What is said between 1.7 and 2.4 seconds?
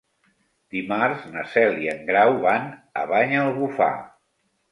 i en Grau